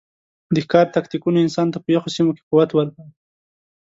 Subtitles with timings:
[0.53, 3.05] د ښکار تکتیکونو انسان ته په یخو سیمو کې قوت ورکړ.